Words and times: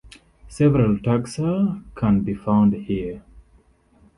Several 0.49 0.97
taxa 0.97 1.79
can 1.93 2.21
be 2.21 2.33
found 2.33 2.73
here. 2.73 3.21